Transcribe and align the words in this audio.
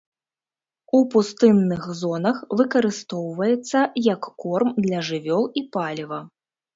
У 0.99 0.99
пустынных 1.15 1.83
зонах 1.99 2.37
выкарыстоўваецца 2.61 3.79
як 4.13 4.21
корм 4.45 4.69
для 4.87 4.99
жывёл 5.11 5.43
і 5.63 5.63
паліва. 5.79 6.19